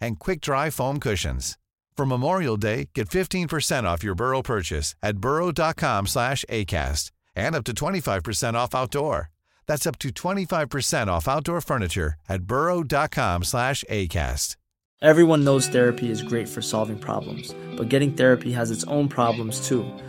[0.00, 1.58] and quick-dry foam cushions.
[1.96, 7.64] For Memorial Day, get 15% off your Burrow purchase at burrow.com slash ACAST and up
[7.64, 9.30] to 25% off outdoor.
[9.66, 14.54] That's up to 25% off outdoor furniture at burrow.com slash ACAST.
[15.00, 19.66] Everyone knows therapy is great for solving problems, but getting therapy has its own problems
[19.66, 19.84] too,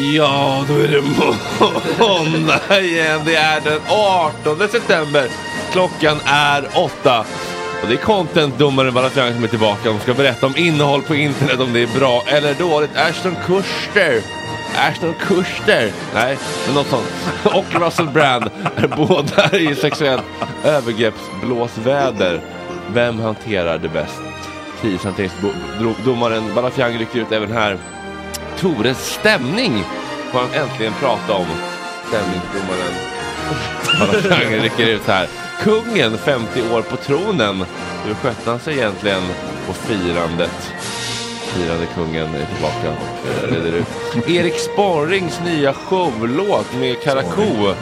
[0.00, 1.02] Ja, då är det
[1.98, 3.20] måndag igen.
[3.24, 5.28] Det är den 18 september.
[5.72, 7.24] Klockan är åtta.
[7.82, 11.60] Och det är contentdomaren Balafiang som är tillbaka De ska berätta om innehåll på internet,
[11.60, 12.90] om det är bra eller dåligt.
[12.96, 14.22] Ashton Kutcher.
[14.88, 15.92] Ashton Kutcher.
[16.14, 17.12] Nej, men något sånt.
[17.44, 20.24] Och Russell Brand är båda i sexuellt
[20.64, 22.40] övergreppsblåsväder.
[22.88, 24.20] Vem hanterar det bäst?
[24.80, 27.78] Krishanteringsdomaren Balafiang rycker ut även här.
[28.60, 29.84] Tores stämning
[30.32, 31.46] får han äntligen prata om.
[32.08, 32.92] Stämningsdomaren
[34.62, 35.28] rycker ut här.
[35.62, 37.64] Kungen, 50 år på tronen.
[38.04, 39.22] Hur skötte han sig egentligen
[39.66, 40.72] på firandet?
[41.40, 43.86] Firande kungen är tillbaka och eh, reder ut.
[44.28, 47.74] Erik Sparrings nya showlåt med Karakou.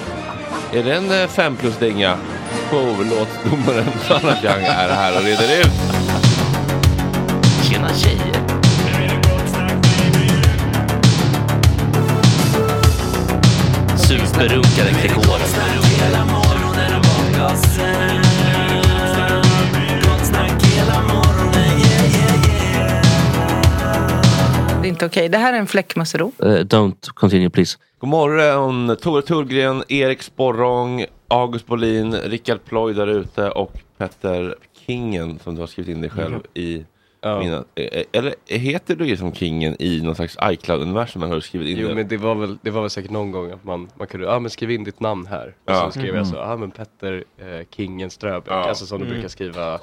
[0.73, 2.17] Är det en eh, fem plus dänga?
[2.71, 5.98] Showlåtsdomaren Sanna Chang är här och reder ut.
[14.39, 15.39] Superrunkare Gregor.
[24.83, 25.29] Det är inte okej.
[25.29, 26.33] Det här är en fläckmussero.
[26.43, 27.79] Uh, don't continue please.
[27.99, 34.55] God morgon, Tore Tullgren, Erik Sporrong, August Bolin, Rickard Ploy där ute och Petter
[34.87, 36.85] Kingen som du har skrivit in dig själv i
[37.21, 37.39] Ja.
[37.39, 41.69] mina, eh, eller heter du som Kingen i någon slags iCloud-universum eller har du skrivit
[41.69, 41.95] in Jo det?
[41.95, 44.33] men det var, väl, det var väl säkert någon gång att man, man kunde, ja
[44.35, 45.55] ah, men skriv in ditt namn här.
[45.65, 45.91] Och Ja.
[45.93, 48.49] så skrev jag så, ja ah, men Petter eh, Kingen Ströbeck.
[48.53, 48.55] Ja.
[48.69, 49.15] Alltså som du Mm.
[49.15, 49.75] brukar skriva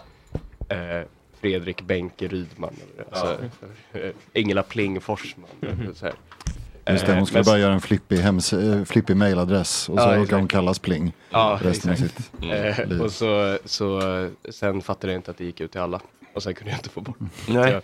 [0.70, 1.08] eh,
[1.42, 2.74] Fredrik Benke Rydman.
[2.96, 3.44] Eller, alltså,
[3.94, 5.50] eh, Ingela Pling Forsman.
[5.96, 6.14] Så här.
[6.90, 10.00] Just det, Eh, hon skulle men- bara göra en flippig, hems, eh, flippig mailadress och
[10.00, 10.40] så Ja, råkar exakt.
[10.40, 12.16] hon kallas Pling Ja, resten av exakt.
[12.18, 13.02] sitt Eh, liv.
[13.02, 16.02] och så, så eh, sen fattade jag inte att det gick ut till alla.
[16.36, 17.54] Och sen kunde jag inte få bort det.
[17.54, 17.72] Nej.
[17.72, 17.82] Jag, eh,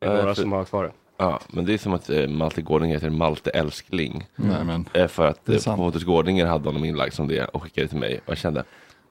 [0.00, 0.92] det är några för- som har kvar det.
[1.20, 4.26] Ja, men det är som att eh, Malte Gårding heter Malte Älskling.
[4.36, 5.76] Nej, men, Eh, för att eh.
[5.76, 8.64] Pontus Gårdinger hade honom inlagd som det och skickade till mig och jag kände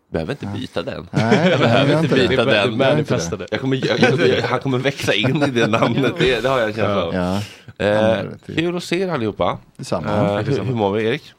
[0.09, 1.07] Behöver inte byta den.
[1.11, 2.77] Nej, jag behöver inte byta Det den.
[2.77, 3.47] manifestade.
[3.51, 6.67] Jag kommer, jag, jag, han kommer växa in i det namnet, det, det har jag
[6.69, 7.13] en känsla av.
[7.13, 7.41] ja,
[7.85, 9.57] Eh, kul att se er allihopa.
[9.77, 10.39] detsamma.
[10.39, 11.33] Eh, hur, hur mår vi Erik?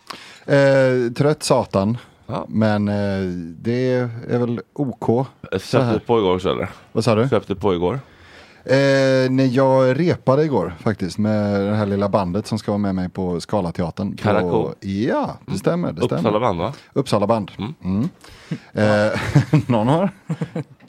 [0.47, 2.45] Eh, trött satan, Ja.
[2.49, 3.21] men eh,
[3.59, 3.93] det
[4.29, 5.27] är väl OK.
[5.83, 5.93] Här.
[5.95, 6.69] du på igår också eller?
[6.93, 7.27] Vad sa du?
[7.47, 8.01] Du på igår?
[8.65, 12.95] Eh, när jag repade igår faktiskt med det här lilla bandet som ska vara med
[12.95, 14.11] mig på Scalateatern.
[14.17, 14.73] på- Karakou.
[14.81, 15.93] Ja, det stämmer.
[15.93, 16.19] Det stämmer.
[16.21, 16.73] Uppsala band va?
[16.93, 17.51] Uppsala band.
[17.85, 18.09] Mm.
[18.73, 19.21] Eh,
[19.67, 20.11] någon har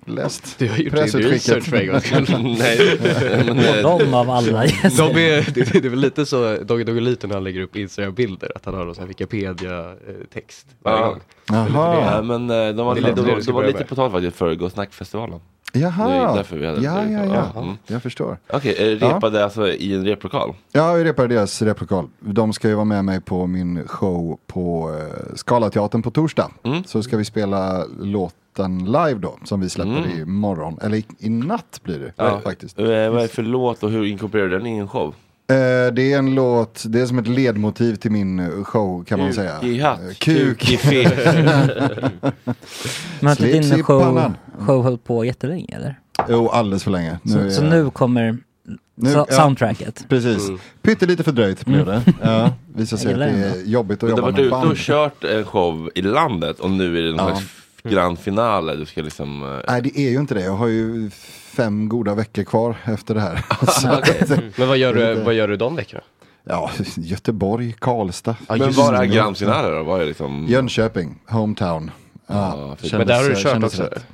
[0.09, 1.63] läst Du har gjort pressutskicket.
[1.63, 2.25] för en gångs skull.
[2.59, 3.00] Nej,
[3.45, 5.13] men, eh, De av alla gäster.
[5.13, 8.51] De är, det, det är väl lite så Dogge Doggelito när han lägger upp Instagram-bilder,
[8.56, 11.07] att han har någon Wikipedia-text varje Ja.
[11.09, 11.19] gång.
[11.51, 14.56] Jaha, Ja, men eh, de var, de, lite de, de, var på tal faktiskt för
[14.56, 15.39] Gå Snack-festivalen.
[15.73, 16.35] Jaha.
[16.35, 17.51] Därför vi hade ja, ja, ja.
[17.56, 17.75] Ja, mm.
[17.88, 18.38] Jag förstår.
[18.53, 20.56] Okej, eh, repade alltså i en replokal?
[20.71, 22.07] Ja, jag repar deras replokal.
[22.19, 24.95] De ska ju vara med mig på min show på
[25.35, 26.51] Scalateatern på torsdag.
[26.63, 26.83] Mm.
[26.83, 27.85] Så ska vi spela
[28.59, 30.21] låten live då, som vi släpper Mm.
[30.21, 30.77] imorgon.
[30.81, 32.39] Eller i, i natt blir det Ja.
[32.44, 32.79] faktiskt.
[32.79, 35.07] Eh, vad är det för låt och hur inkorporerar du den i en show?
[35.51, 39.33] Eh, det är en låt, det är som ett ledmotiv till min show kan man
[39.33, 39.61] säga.
[39.61, 40.71] I hatt, Eh, Kuk.
[40.71, 41.03] i fe.
[43.19, 46.00] Men Slips din i show, show hållit på jättelänge eller?
[46.29, 47.19] Jo, alldeles för länge.
[47.25, 48.38] Så, är så nu kommer
[48.95, 49.35] Nu- so- ja.
[49.35, 50.06] soundtracket?
[50.09, 50.47] Precis.
[50.47, 50.59] Mm.
[50.81, 52.01] Pyttelite fördröjt blev det.
[52.21, 54.71] Ja, visar sig att det är jobbigt att Du har jobba varit med ute band.
[54.71, 57.35] och kört en show i landet och nu är det någon Ja.
[57.35, 57.45] slags
[57.83, 58.75] grand finale.
[58.75, 59.43] Du ska liksom...
[59.43, 60.41] eh, Nej, det är ju inte det.
[60.43, 61.09] Jag har ju
[61.55, 63.45] fem goda veckor kvar efter det här.
[63.49, 66.03] Att, Men vad gör du, vad gör du de veckorna?
[66.43, 68.35] ja, Göteborg, Karlstad.
[68.49, 69.83] Men just var är grand finale då?
[69.83, 70.45] Var är liksom...
[70.49, 71.91] Jönköping, hometown.
[72.27, 73.83] Ja, Ja, Men där har du kört också?
[73.83, 74.05] rätt.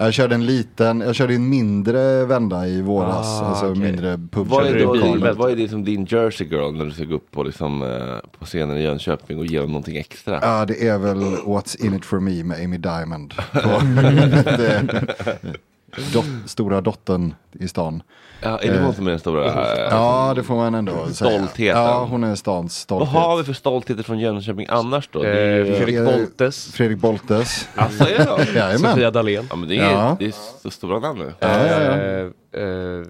[0.00, 3.26] Jag körde en liten, jag körde en mindre vända i våras.
[3.26, 3.82] Ah, alltså okej.
[3.82, 4.46] mindre pub.
[4.46, 7.14] Vad är, då, din, vad är det som din Jersey Girl när du ska gå
[7.14, 10.38] upp på, liksom, eh, på scenen i Jönköping och ge dem någonting extra?
[10.42, 13.34] Ja, det är väl What's in it for me med Amy Diamond.
[16.12, 18.02] Dot, stora dottern i stan.
[18.40, 19.44] Ja, är det hon som är den stora?
[19.74, 21.30] eh, Ja, det får man ändå säga.
[21.30, 21.82] Stoltheten.
[21.82, 23.14] Ja, hon är stans Vad stolthet.
[23.22, 25.22] har vi för stoltheter från Jönköping annars då?
[25.22, 27.68] Det är ju, Eh, Fredrik Eh, Boltes, Fredrik Boltes.
[27.74, 28.38] alltså, är det då?
[28.58, 28.78] Jajamän.
[28.78, 29.46] Sofia Dalén.
[29.50, 30.16] Ja, men det är, Ja.
[30.18, 31.32] det är så stora namn nu.
[31.38, 31.92] Ja, ja, ja.
[31.92, 33.04] Eh, eh,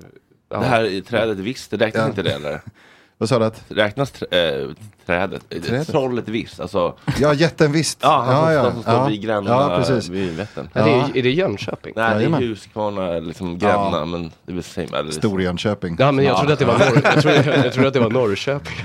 [0.51, 0.59] ja.
[0.61, 2.09] Det här i trädet visst, det räknas Ja.
[2.09, 2.61] inte det eller?
[3.21, 3.45] Vad sa du?
[3.45, 3.65] Att?
[3.69, 4.27] Räknas trä,
[4.61, 4.69] äh,
[5.07, 5.43] trädet?
[5.51, 5.89] Trädet?
[5.89, 6.95] Trollet visst, alltså.
[7.21, 7.99] Ja, jätten visst.
[8.03, 9.07] Ja, han som, ja, som står ja.
[9.09, 10.09] vid Gränna, Ja, precis.
[10.09, 10.69] vid Vättern.
[10.73, 10.97] Ja, det Ja.
[11.15, 11.93] är, är det Jönköping?
[11.97, 12.43] Nej, det Jajamän.
[12.43, 14.99] är Huskvarna, liksom Gränna, men det är same.
[14.99, 15.97] Eller, Storjönköping.
[15.99, 18.11] Ja men jag trodde att det var, norr, jag trodde, jag trodde att det var
[18.11, 18.77] Norrköping.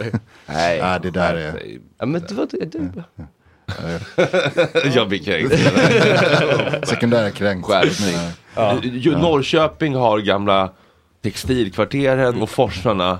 [0.46, 1.62] Nej, Ja, det där är-
[1.98, 3.04] Ja, men det var, det, det,
[4.94, 5.54] Jag blir kränkt.
[6.88, 7.66] Sekundära kränkt.
[7.68, 8.92] Skärpning.
[9.00, 10.70] Ju- Norrköping har gamla
[11.22, 13.18] textilkvarteren och forsarna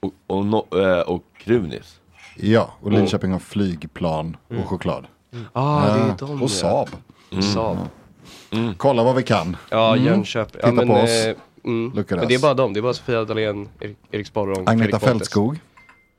[0.00, 2.00] och, och, no- eh, och Krunis.
[2.36, 5.06] Ja, och Linköping har flygplan och choklad.
[5.52, 6.88] ah, det är Ja, de och Saab.
[7.54, 7.78] Saab.
[8.76, 9.56] Kolla vad vi kan.
[9.70, 10.60] Ja, Jönköping.
[10.62, 11.10] Ja, Titta men, på oss.
[11.10, 11.92] eh, mm.
[12.10, 14.98] Men det är bara dem, det är bara Sofia Dalén, Erik, Erik Sporrong, Agneta.
[14.98, 15.58] Fältskog.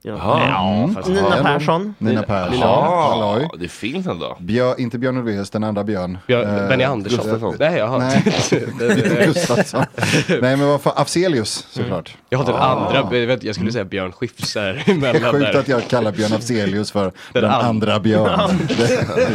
[0.01, 1.93] Ja, fast- Nina Ja, Persson.
[1.97, 2.59] Nina Persson.
[2.59, 3.49] Ja, Halloj.
[3.59, 4.37] det finns ändå.
[4.39, 6.17] Björ, inte Björn Ulvaeus, den andra Björn.
[6.27, 7.19] Björn- Eh, Benny Andersson.
[7.23, 7.55] Gustafsson.
[7.59, 7.97] Nej, jaha.
[7.97, 8.23] Nej,
[8.79, 9.83] Det- det- Gustafsson.
[10.27, 12.17] Nej, men vad fan, Afzelius såklart.
[12.29, 12.59] Jag har den Ah.
[12.59, 15.59] andra, jag, vet, jag skulle säga Björn Skifs här emellan Sjukt där.
[15.59, 18.39] att jag kallar Björn Afzelius för den, Den and- andra Björn.
[18.77, 18.87] Det,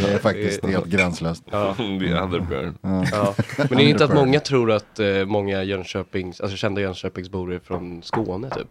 [0.07, 1.43] det är faktiskt helt gränslöst.
[1.51, 1.75] Ja.
[2.01, 2.75] Det är andra Björn.
[2.81, 3.35] Ja.
[3.57, 7.59] Men det är inte att många tror att eh, många Jönköpings, alltså kända Jönköpingsbor är
[7.59, 8.69] från Skåne typ.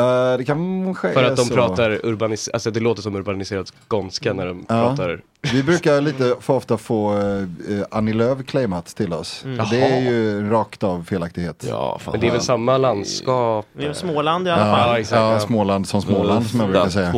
[0.00, 1.54] Eh, det kanske För att de så.
[1.54, 4.88] pratar urbanis, alltså det låter som urbaniserad skånska när de Ja.
[4.88, 5.20] pratar.
[5.52, 7.48] Vi brukar lite för ofta få uh,
[7.90, 9.44] Annie Lööf claimat till oss.
[9.44, 9.66] Mm.
[9.70, 11.64] Det är ju rakt av felaktighet.
[11.68, 12.12] Ja, fan.
[12.12, 13.66] Men det är väl samma landskap?
[13.72, 14.88] Det är Småland i alla fall.
[14.90, 15.40] Ja, exakt, ja, ja.
[15.40, 17.12] Småland som Småland som jag brukar säga.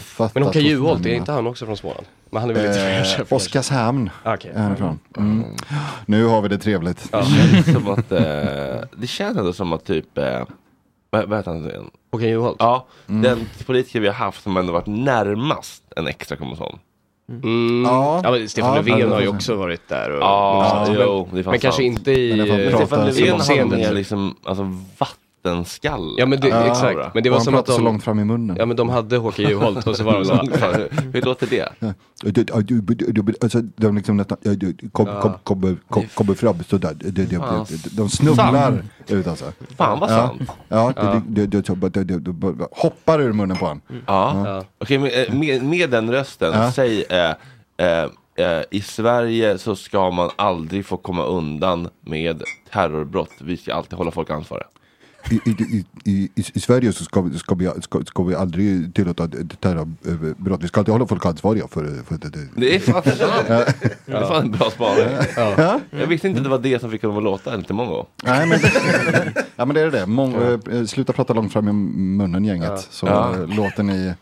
[0.00, 2.06] Fatta Men Håkan Juholt, är inte han också från Småland?
[2.30, 3.32] Men han är väl lite från Eh?
[3.36, 4.52] Oskarshamn Okej.
[4.54, 4.98] är han ifrån.
[5.16, 5.44] Mm.
[6.06, 7.12] Nu har vi det trevligt.
[7.12, 8.20] Det känns som att, eh,
[8.96, 10.42] det känns ändå som att typ, eh,
[11.10, 11.90] vad, vad heter han igen?
[12.12, 12.56] Håkan Juholt?
[12.58, 13.22] Ja, Mm.
[13.22, 16.78] den politiker vi har haft som ändå varit närmast en extra kromosom.
[17.42, 17.84] Mm.
[17.86, 18.20] Ja.
[18.24, 19.34] Ja, men Stefan Ja, Löfven ja, har ju ja.
[19.34, 20.10] också varit där.
[20.10, 22.36] Och Ja, men, jo, det är fan men kanske inte i...
[22.36, 23.20] Men Stefan så
[23.52, 24.62] Löfven mer liksom, alltså
[25.42, 26.14] Vinterskalle.
[26.18, 27.14] Ja men det, ja, exakt.
[27.14, 28.56] Men det var som att de, så långt fram i munnen.
[28.58, 30.34] Ja men de hade Håkan Juholt och så var de så
[31.12, 31.68] Hur låter det?
[33.42, 34.38] Alltså, de liksom nästan,
[34.92, 36.94] kommer kom, kom, kom, kom fram sådär.
[36.94, 39.52] De, de, de snubblar ut alltså.
[39.76, 40.42] Fan vad sant.
[40.68, 43.82] Ja, de, de, hoppar ur munnen på honom.
[44.06, 44.64] Ja.
[44.78, 47.34] Okej, eh, med, med den rösten, säg eh,
[47.76, 52.42] eh, i Sverige så ska man aldrig få komma undan med
[52.72, 53.32] terrorbrott.
[53.40, 54.66] Vi ska alltid hålla folk ansvariga.
[55.30, 58.94] I, i, i, i, I Sverige så ska, vi- ska, vi, ska, ska vi aldrig
[58.94, 59.28] tillåta
[59.60, 60.62] terrorbrott.
[60.64, 62.28] Vi ska alltid hålla folk ansvariga för, för det.
[62.28, 62.48] det.
[62.54, 63.16] Det är fan sant.
[64.06, 65.04] Det är fan en bra spaning.
[65.36, 65.80] Ja.
[65.90, 68.04] Jag visste inte att det var det som fick dem att låta lite många.
[68.24, 68.58] Nej, men,
[69.56, 70.06] ja, men det är det.
[70.06, 72.88] Mång, eh, sluta prata långt fram i munnen gänget.
[72.90, 73.34] Så Ja.
[73.34, 74.14] eh, låter ni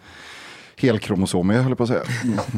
[0.78, 2.02] helkromosomer, jag höll på att säga.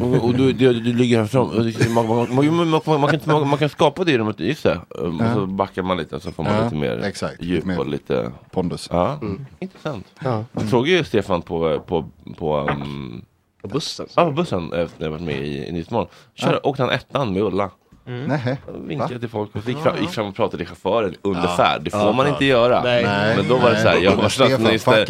[0.03, 1.47] Och, och du, du, du ligger här fram.
[1.95, 4.81] Man, man, man, man, man, kan, man, man kan skapa det i rummet, just det.
[4.89, 7.43] Um, Och så backar man lite så får man Ja, lite mer exakt.
[7.43, 8.33] djup Mer och lite...
[8.51, 8.89] Pondus.
[8.93, 9.19] Ja,
[9.59, 10.07] intressant.
[10.25, 10.45] Ja.
[10.53, 12.09] Jag såg ju Stefan på, på,
[12.39, 13.23] på, um,
[13.63, 14.07] bussen.
[14.17, 16.09] ja, på bussen efter jag varit med i, i Nyhetsmorgon.
[16.35, 17.71] Körde, Åkte han ettan med Ulla.
[18.05, 18.57] Nej.
[18.67, 21.57] Jag Vinkade till folk och gick fram, gick fram och pratade till chauffören under Ja.
[21.57, 21.83] färd.
[21.83, 22.13] Det får Ja.
[22.13, 22.83] man inte göra.
[22.83, 23.05] Nej.
[23.37, 25.07] Men då var det så här, jag var statsminister.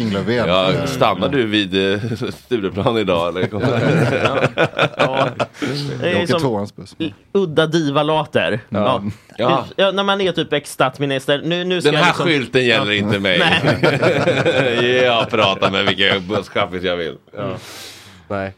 [0.47, 3.49] Ja, stannar du vid eh, Stureplan idag eller?
[4.97, 5.29] Ja.
[6.01, 6.95] Det Jag är åker som tvåans buss.
[7.33, 8.59] udda diva-låter.
[8.69, 9.03] Ja.
[9.37, 9.65] Ja.
[9.75, 11.41] Ja, när man är typ ex-statsminister.
[11.45, 12.25] Nu, nu ska Den här liksom...
[12.25, 13.39] skylten gäller inte mig.
[15.03, 17.17] jag pratar med vilka busschaffis jag vill.
[17.37, 17.49] Ja.
[18.27, 18.53] Nej.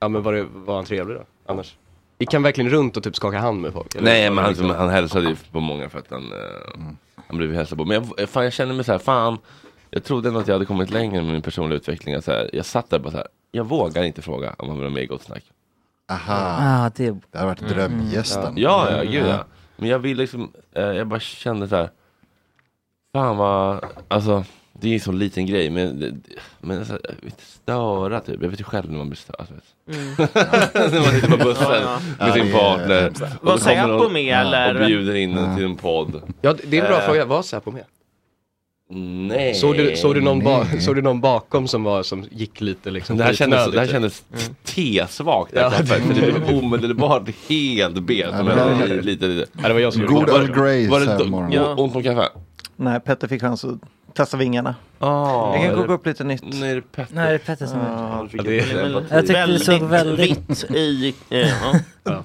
[0.00, 1.22] Ja men var, det, var han trevlig då?
[1.52, 1.74] Annars?
[2.20, 3.94] Gick han verkligen runt och typ skaka hand med folk?
[3.94, 6.88] eller Nej men han, liksom- han hälsade ju på många för att han, eh,
[7.28, 7.84] han blev hälsad på.
[7.84, 9.38] Men jag, fan, jag kände mig så här, fan.
[9.90, 12.14] Jag trodde ändå att jag hade kommit längre med min personliga utveckling.
[12.14, 14.76] att Så här, jag satt där bara så här, jag vågar inte fråga om han
[14.76, 15.44] vill vara med i Gott Snack.
[16.10, 18.54] Aha, Ah, det, det har varit drömgästen.
[18.56, 19.44] Ja, ja, gud ja.
[19.76, 21.90] Men jag vill liksom, eh, jag bara kände så här.
[23.12, 26.14] Fan vad, alltså det är ju en sån liten grej men, det-
[26.60, 28.42] men alltså, jag vill inte störa typ.
[28.42, 29.36] Jag vet ju själv när man blir störd.
[29.38, 29.54] Alltså,
[29.90, 33.12] när man sitter på bussen Ja, med Ja, sin det är partner.
[33.40, 34.80] Och Var så kommer Säpo någon med eller?
[34.80, 36.22] Och bjuder in en till en podd.
[36.40, 37.04] Ja det är en bra Eh.
[37.06, 37.84] fråga, var Säpo med?
[39.28, 39.54] Nej.
[39.54, 40.80] Såg du, såg, du någon ba, nej.
[40.80, 43.86] såg du någon bakom som var som gick lite liksom Det här kändes, det här
[43.86, 44.22] kändes
[44.64, 45.52] T-svagt.
[45.54, 45.60] Ja.
[45.60, 45.70] Ja.
[45.70, 48.26] För det blev omedelbart helt bet.
[48.32, 49.50] Ja, Men men- lite, lite.
[49.62, 50.32] Ja, det var jag som gjorde God det.
[50.32, 51.52] Earl Grey Var det morgonen.
[51.52, 51.74] Ja.
[51.74, 52.28] ont om kaffe?
[52.76, 53.74] Nej, Petter fick chans att
[54.14, 54.74] testa vingarna.
[55.00, 56.42] Oh, Jag kan koka upp lite nytt.
[56.42, 57.14] Nej, det är Petter.
[57.14, 57.78] nej, det är Petter som.
[57.78, 61.14] Ja, det är- Jag tyckte det såg väldigt- vitt i...
[61.30, 61.74] Eh, ja.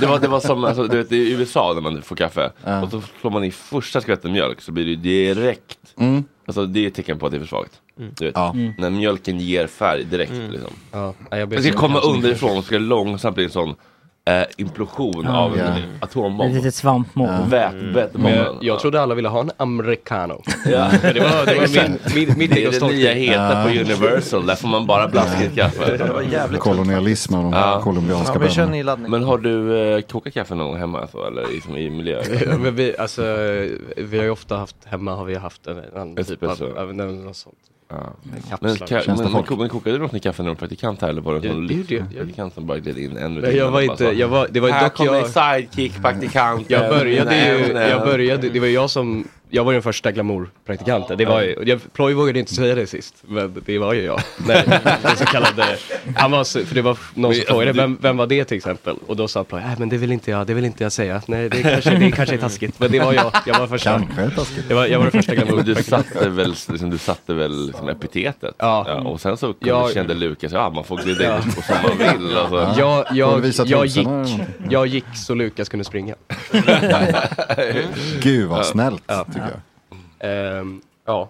[0.00, 2.82] Det, var, det var som alltså, du vet, i USA när man får kaffe Ja.
[2.82, 6.24] och så slår man i första skvätten mjölk så blir det direkt Mm.
[6.46, 7.72] Alltså det är ett tecken på att det är för svagt.
[7.96, 8.54] Du vet, Ja.
[8.78, 10.70] När mjölken ger färg direkt liksom.
[10.92, 13.74] Ja, jag ska så- komma underifrån och ska långsamt bli en sån
[14.26, 15.36] eh, implosion Ja.
[15.38, 15.64] av Ja.
[15.64, 16.54] en Ett atombomb.
[16.54, 17.28] litet svampmål.
[17.28, 17.38] Ja.
[17.48, 18.08] Vätbomben.
[18.12, 20.42] Men jag, jag trodde alla ville ha en americano.
[20.66, 20.88] Ja.
[21.02, 24.46] Men det var, det var min, min, mitt Det är det nya heta på Universal,
[24.46, 25.96] där får man bara blaskigt kaffe.
[25.96, 27.80] Det var jävligt Kolonialism av de Ja.
[27.84, 28.76] colombianska Ja, vi kör bönderna.
[28.76, 29.10] ny laddning.
[29.10, 32.22] Men har du eh, kokat kaffe någon gång hemma så, eller liksom, i miljö?
[32.46, 33.22] Ja, men vi, alltså,
[33.96, 36.76] vi har ju ofta haft, hemma har vi haft en annan typ av, Espresso.
[36.78, 37.56] av nej, något sånt.
[37.88, 38.12] Ja.
[38.22, 39.46] Men, ka- men, men, folk?
[39.46, 41.68] ko- men kokade du något kaffe när du var praktikant här eller var det någon
[41.68, 44.70] praktikant som bara gled in en minut Nej, jag var inte, jag var, det var
[44.70, 46.70] Här dock kommer jag, en sidekick praktikant.
[46.70, 51.18] jag började ju, jag började, det var jag som jag var ju den första glamourpraktikanten.
[51.18, 54.20] Det var ju, jag, Ploy vågade inte säga det sist, men det var ju jag.
[54.46, 54.64] Nej,
[55.02, 55.64] den så kallade,
[56.16, 58.56] han var så, för det var någon som Men, frågade, vem, vem var det till
[58.56, 58.96] exempel?
[59.06, 61.22] Och då sa Ploy, nej men det vill inte jag, det vill inte jag säga.
[61.26, 63.32] Nej, det kanske, det kanske är taskigt, men det var jag.
[63.46, 63.90] Jag var första.
[64.16, 64.64] Kanske taskigt.
[64.68, 66.12] Jag var, jag var den första Men du glamourpraktikanten.
[66.14, 68.54] satte väl, liksom, du satte väl liksom epitetet?
[68.58, 69.00] Ja.
[69.00, 72.36] Och sen så Jag- kände Lukas, ja man får glida in på som man vill.
[72.38, 72.80] Alltså.
[72.80, 74.08] Jag, jag, jag, gick,
[74.70, 76.14] jag gick så Lukas kunde springa.
[78.22, 79.24] Gud vad snällt Ja.
[79.24, 79.60] tycker jag.
[80.58, 81.28] Ehm, ja,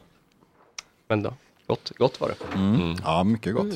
[1.08, 1.34] men då,
[1.66, 2.56] gott, gott var det.
[2.58, 2.96] Mm.
[3.04, 3.74] Ja, mycket gott.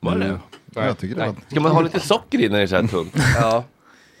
[0.00, 0.24] Var det?
[0.24, 0.38] Mm.
[0.74, 1.34] Ja, jag tycker det var...
[1.50, 3.14] Ska man ha lite socker i när det är så här tunt?
[3.40, 3.64] Ja.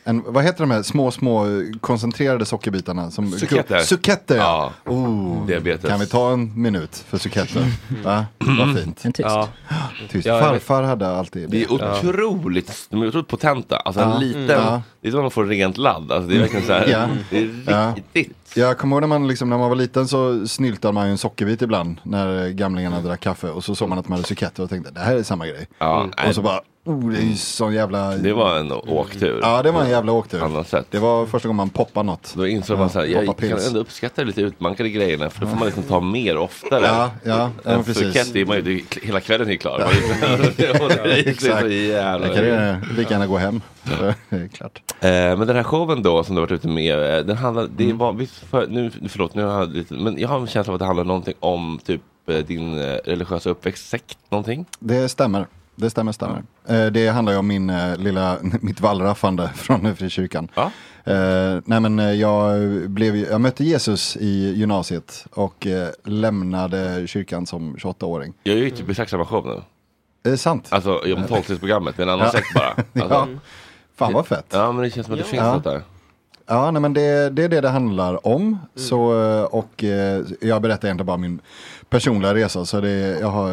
[0.04, 1.46] En, vad heter de här små, små
[1.80, 3.10] koncentrerade sockerbitarna?
[3.10, 3.78] Som, Suketter.
[3.80, 4.72] Suketter ja.
[4.86, 5.90] Oh, Diabetes.
[5.90, 7.64] kan vi ta en minut för suketter?
[8.04, 8.26] Va?
[8.38, 9.04] Vad fint.
[9.04, 9.28] En tyst.
[9.28, 9.48] Ja.
[10.10, 10.26] Tyst.
[10.26, 10.40] Ja.
[10.40, 13.76] Farfar hade alltid Det är otroligt, de är otroligt potenta.
[13.76, 14.14] Alltså Ja.
[14.14, 14.82] en liten, Ja.
[15.00, 16.12] det är som att man får rent ladd.
[16.12, 17.08] Alltså det är verkligen så här, Ja.
[17.30, 17.94] det är Ja.
[17.96, 18.36] riktigt.
[18.54, 21.18] Jag kommer ihåg när man, liksom, när man var liten så snyltade man ju en
[21.18, 24.70] sockerbit ibland när gamlingarna drack kaffe och så såg man att de hade suketter och
[24.70, 25.68] tänkte det här är samma grej.
[25.78, 26.28] Ja, Mm.
[26.28, 28.10] Och så bara, oh det är ju sån jävla...
[28.16, 29.38] Det var en åktur.
[29.42, 30.42] Ja det var en jävla åktur.
[30.44, 30.86] Annat sätt.
[30.90, 32.34] Det var första gången man poppade något.
[32.36, 35.56] Då insåg man så här, jag kan ändå uppskatta lite utmankade grejerna för då får
[35.56, 36.84] man liksom ta mer oftare.
[36.86, 38.02] Ja, ja, ja En precis.
[38.02, 39.78] Phuket är man ju, det- hela kvällen är klar.
[39.78, 39.88] Man-
[40.82, 41.68] Och det är så Exakt.
[41.70, 43.60] jävla- Jag kan ju lika gärna gå hem.
[44.30, 44.82] Det klart.
[45.00, 47.68] Eh, men den här showen då som du har varit ute med, eh, den handlar,
[47.76, 47.98] det Mm.
[47.98, 50.78] var, för, nu, förlåt, nu har jag lite, men jag har en känsla av att
[50.78, 54.66] det handlar någonting om typ eh, din eh, religiösa uppväxt, sekt, någonting?
[54.78, 55.46] Det stämmer.
[55.80, 56.42] Det stämmer, stämmer.
[56.68, 60.48] Eh, Det handlar ju om min eh, lilla, mitt wallraffande från frikyrkan.
[60.54, 60.70] Ja.
[61.04, 62.60] Eh, nej men eh, jag,
[62.90, 68.34] blev, jag mötte Jesus i gymnasiet och eh, lämnade kyrkan som 28-åring.
[68.42, 69.62] Jag är ju typ exakt samma show nu.
[70.22, 70.68] Det är sant.
[70.70, 72.32] Alltså om tolvstegsprogrammet med en annan Ja.
[72.32, 72.70] sekt bara.
[73.02, 73.26] Alltså, ja.
[73.96, 74.46] Fan vad fett.
[74.50, 75.54] Ja men det känns som att det finns Ja.
[75.54, 75.82] något där.
[76.46, 78.58] Ja, nej, men det, det är det det handlar om.
[78.74, 81.40] Så, eh, och eh, jag berättar egentligen bara min
[81.90, 82.64] personliga resa.
[82.64, 83.48] Så det, jag, har,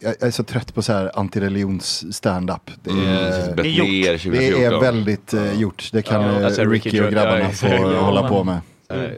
[0.00, 2.70] jag, jag är så trött på så här antireligions stand-up.
[2.82, 3.06] Det Mm,
[3.56, 4.62] det 2014.
[4.62, 5.88] är väldigt eh, gjort.
[5.92, 7.94] Det kan Ja, eh, alltså Ricky Ricky och grabbarna ja, få exakt.
[7.96, 8.58] hålla på med.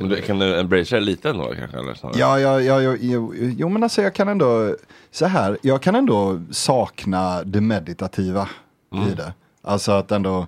[0.00, 1.78] Du, kan du embracea det lite ändå kanske?
[1.78, 2.18] Eller snarare?
[2.18, 4.76] Ja, ja, ja, ja, jo, jo, men alltså jag kan ändå,
[5.10, 8.48] så här, jag kan ändå sakna det meditativa
[8.94, 9.08] Mm.
[9.08, 9.32] i det.
[9.62, 10.46] Alltså att ändå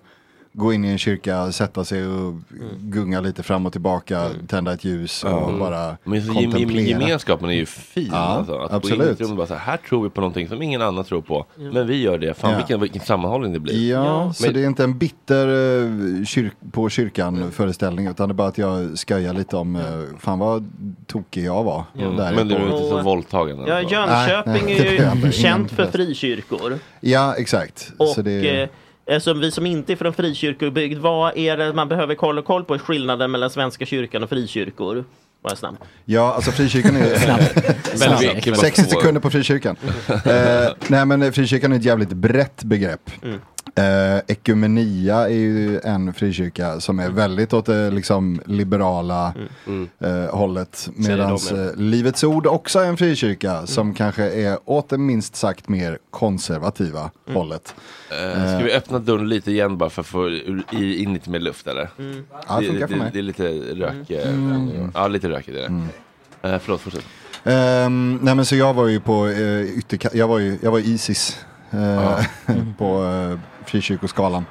[0.52, 2.34] gå in i en kyrka, sätta sig och
[2.80, 5.96] gunga lite fram och tillbaka, tända ett ljus och bara Mm.
[6.04, 6.80] Men så kontemplera.
[6.88, 8.08] gemenskapen är ju fin.
[8.12, 8.54] Ja, alltså.
[8.54, 9.10] Att gå in i absolut.
[9.12, 11.20] ett rum och bara så här, här tror vi på någonting som ingen annan tror
[11.22, 11.46] på.
[11.56, 12.34] Men vi gör det.
[12.34, 12.56] Fan Ja.
[12.56, 13.90] vilken, vilken sammanhållning det blir.
[13.92, 18.32] Ja, så Men- det är inte en bitter eh, kyr på kyrkan föreställning utan det
[18.32, 19.82] är bara att jag skojar lite om eh,
[20.18, 20.70] fan vad
[21.06, 21.84] tokig jag var.
[21.98, 22.16] Mm.
[22.16, 23.64] Där Men du är inte så våldtagen?
[23.66, 23.94] Ja, alltså.
[23.94, 26.78] Jönköping Nej, nej, det är är ju känt för frikyrkor.
[27.00, 27.92] Ja, exakt.
[27.98, 28.68] Och så det, eh, eh,
[29.20, 32.78] som vi som inte är från frikyrkobygd, vad är det man behöver kolla koll på?
[32.78, 35.04] Skillnaden mellan Svenska kyrkan och frikyrkor?
[35.42, 35.82] Bara snabbt.
[36.04, 37.02] Ja, alltså frikyrkan är...
[38.34, 39.76] Mycket bara 60 få- sekunder på frikyrkan.
[40.08, 43.10] eh, nej men frikyrkan är ett jävligt brett begrepp.
[43.22, 43.40] Mm.
[43.74, 49.34] Eh, ekumenia är ju en frikyrka som är väldigt åt det liksom liberala
[49.98, 50.88] eh, hållet.
[50.94, 55.68] Medan eh, Livets Ord också är en frikyrka som kanske är åt det minst sagt
[55.68, 57.74] mer konservativa hållet.
[58.10, 60.28] Eh, ska vi öppna dörren lite igen bara för att få
[60.72, 61.88] in lite mer luft eller?
[62.48, 63.10] Ja, det funkar för det, mig.
[63.12, 64.10] det är lite rök.
[64.10, 66.48] eh, Ja, lite rökigt är det.
[66.48, 67.04] Eh, förlåt, fortsätt.
[67.44, 70.78] Ehm, nej men så jag var ju på uh, ytterka- jag var ju jag var
[70.78, 71.38] Isis
[71.70, 72.20] eh,
[72.78, 73.02] på
[73.68, 74.44] frikyrkoskalan.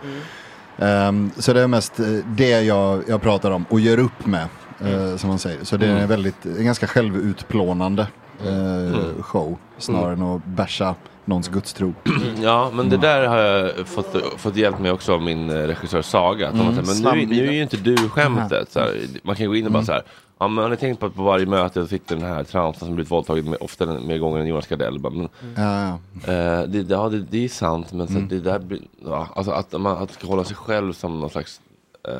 [0.78, 4.48] Ehm, så det är mest eh, det jag, jag pratar om och gör upp med
[4.80, 5.64] eh, som man säger.
[5.64, 8.08] Så det är en väldigt, en ganska självutplånande
[8.46, 11.94] eh, show snarare än att basha någons gudstro.
[12.42, 16.02] Ja, men det där har jag fått, fått hjälp med också av min eh, regissör
[16.02, 16.50] Saga.
[16.50, 18.72] Att har sagt, men nu, nu är ju inte du skämtet.
[18.72, 20.04] Så här, man kan gå in och bara så här.
[20.40, 22.96] Ja, men har ni tänkt på att på varje möte sitter den här transen som
[22.96, 25.00] blivit våldtagen med, oftare mer gånger än Jonas Gardell.
[25.00, 26.34] Bara, Men, Ja, ja.
[26.34, 29.98] eh, det, ja, det, det är sant, men så det där ja, alltså att man
[29.98, 31.62] att hålla sig själv som någon slags
[32.08, 32.14] eh,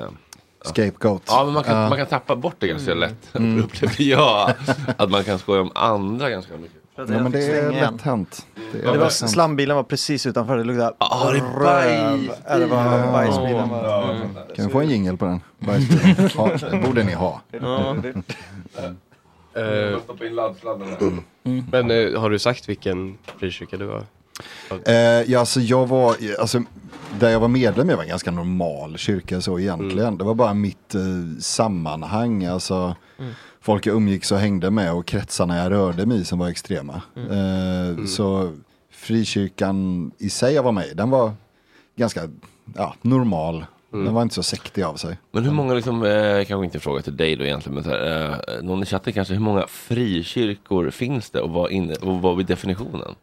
[0.62, 1.22] Scapegoat.
[1.28, 1.90] Ja, men man kan, Ja.
[1.90, 3.28] man kan tappa bort det ganska lätt.
[3.34, 4.54] Upplever jag.
[4.98, 6.77] Att man kan skoja om andra ganska mycket.
[6.98, 8.46] Ja, men det är lätt hänt.
[8.72, 9.32] Det är Det var, lätt hänt.
[9.32, 12.70] slambilen var precis utanför, det luktade Ja, det är röv.
[12.70, 13.70] var bajsbilen.
[13.70, 14.16] Var.
[14.56, 15.40] Kan vi få en jingel på den?
[15.60, 16.30] Bajsbilen.
[16.36, 17.42] Ja, det borde ni ha.
[19.54, 21.24] Eh, Stoppa in laddsladden
[21.72, 24.04] men eh, har du sagt vilken frikyrka du var?
[24.86, 24.96] Eh,
[25.32, 26.64] ja, alltså jag var, alltså,
[27.20, 30.18] där jag var medlem i var en ganska normal kyrka så egentligen.
[30.18, 31.02] Det var bara mitt eh,
[31.40, 32.96] sammanhang, alltså
[33.68, 37.02] folk jag umgicks och hängde med och kretsarna jag rörde mig i som var extrema.
[37.16, 38.54] Eh, Så
[38.92, 41.32] frikyrkan i sig jag var med den var
[41.96, 42.22] ganska
[42.76, 43.66] ja, normal.
[43.92, 45.18] Den var inte så sektig av sig.
[45.32, 48.32] Men hur många, liksom, eh, kanske inte fråga till dig då egentligen, men så här,
[48.32, 52.40] eh, någon i chatten kanske, hur många frikyrkor finns det och vad, inne, och vad
[52.40, 53.16] är definitionen?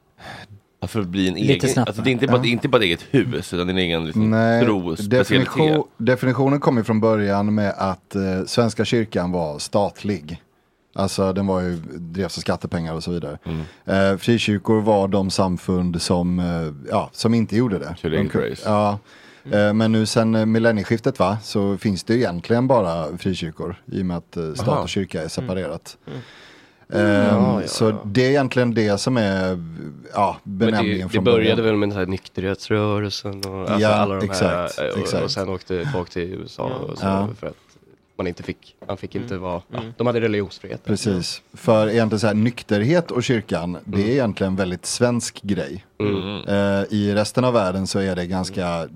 [0.87, 2.43] För att bli en Lite egen, alltså det är inte bara, ja.
[2.43, 5.11] det är inte bara ett eget hus, utan din egen liksom, Nej, trospecialitet.
[5.11, 10.43] definition, definitionen kom ju från början med att eh, Svenska kyrkan var statlig.
[10.97, 13.39] Alltså den var ju, drevs av skattepengar och så vidare.
[13.45, 14.13] Mm.
[14.13, 17.97] Eh, frikyrkor var de samfund som, eh, ja, som inte gjorde det.
[17.99, 18.55] Körde De.
[18.65, 18.99] Ja.
[19.53, 24.07] Eh, men nu sen eh, millennieskiftet va, så finns det egentligen bara frikyrkor i och
[24.07, 24.83] med att eh, stat Aha.
[24.83, 25.97] och kyrka är separerat.
[26.95, 27.07] Mm.
[27.07, 29.63] Eh, Ja, ja, så det är egentligen det som är
[30.15, 31.65] ja, Men det, benämningen det från började början.
[31.65, 34.93] väl med den här nykterhetsrörelsen och alltså Ja, alla de exakt, här.
[34.93, 35.25] Och, exakt.
[35.25, 37.29] och sen åkte folk till USA och så Ja.
[37.41, 37.55] för att
[38.19, 39.93] man inte fick, man fick inte vara, ja, Mm.
[39.97, 40.85] de hade religionsfrihet.
[40.85, 44.09] Precis, för egentligen så här nykterhet och kyrkan, det Mm.
[44.09, 45.85] är egentligen en väldigt svensk grej.
[46.49, 48.89] Eh, I resten av världen så är det ganska,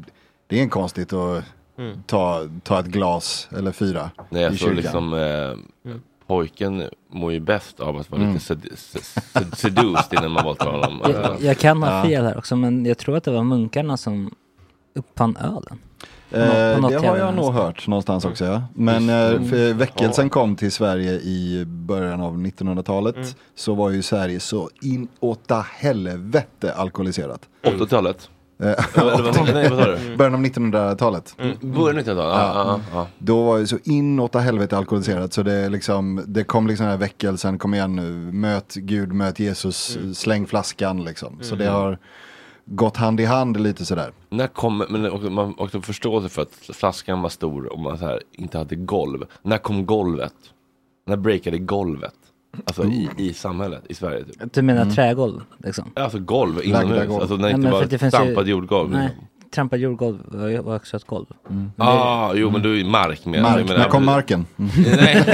[0.46, 1.44] det är inte konstigt att
[1.78, 2.02] Mm.
[2.06, 4.76] ta, ta ett glas eller fyra Nej, i alltså kyrkan.
[4.76, 5.92] liksom, eh,
[6.28, 8.32] pojken mår ju bäst av att vara Mm.
[8.34, 11.00] lite sed- sed- sed- seduced innan man våldtar honom.
[11.04, 14.34] Jag, jag kan ha fel här också, men jag tror att det var munkarna som
[14.94, 15.78] uppfann ölen.
[16.30, 18.62] Eh, På något det har jag nog hört någonstans också ja.
[18.74, 23.28] Men eh, för väckelsen kom till Sverige i början av 1900-talet Mm.
[23.54, 27.48] så var ju Sverige så inåta helvete alkoholiserat.
[27.62, 28.30] 80-talet?
[28.58, 28.74] Eh?
[30.16, 31.34] Början av 1900-talet.
[31.38, 32.54] Mm, Början av 1900-talet?
[32.54, 33.06] Ja, ja.
[33.18, 36.98] Då var det så inåt helvete alkoholiserat så det, liksom, det kom liksom den här
[36.98, 41.38] väckelsen, kom igen nu, möt Gud, möt Jesus, släng flaskan liksom.
[41.40, 41.98] Så det har
[42.64, 44.12] gått hand i hand lite sådär.
[44.30, 48.22] När kom, men också, man också förståelse för att flaskan var stor och man här,
[48.32, 49.24] inte hade golv.
[49.42, 50.34] När kom golvet?
[51.06, 52.14] När breakade golvet?
[52.64, 54.52] Alltså i, i samhället, i Sverige typ.
[54.54, 54.94] Du menar Mm.
[54.94, 55.40] trägolv?
[55.64, 55.90] Liksom.
[55.96, 57.20] Alltså golv Lagda inomhus, golv.
[57.20, 58.90] alltså när det inte men för att det finns ju- trampad jordgolv.
[58.90, 59.24] Nej, liksom.
[59.50, 61.26] trampad jordgolv var ju var också ett golv.
[61.50, 61.70] Mm.
[61.76, 63.42] Ah, jo men du är mark med.
[63.42, 64.46] Mark, när kom marken?
[64.58, 64.70] Mm.
[64.76, 65.24] nej,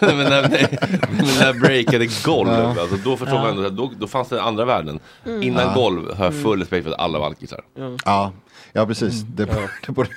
[0.00, 0.78] men när, nej,
[1.16, 2.68] men när breakade golv, Ja.
[2.80, 3.42] alltså, då förstår Ja.
[3.42, 4.98] man ändå, att då, då fanns det andra värden.
[5.26, 5.42] Mm.
[5.42, 5.74] Innan Ja.
[5.74, 7.60] golv har jag full respekt för att alla var alkisar.
[8.04, 8.32] Ja,
[8.72, 9.22] ja precis.
[9.22, 9.44] Det,
[9.86, 10.08] det, borde,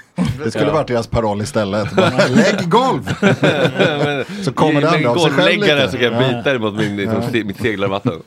[0.43, 0.73] det skulle Ja.
[0.73, 1.95] varit deras paroll istället.
[1.95, 3.03] Bara, Lägg golv!
[4.43, 5.87] så kommer det andra av sig själv lite.
[5.91, 6.27] så kan jag Ja.
[6.37, 7.43] byta det mot min, liksom, Ja.
[7.45, 8.21] mitt seglarvatten.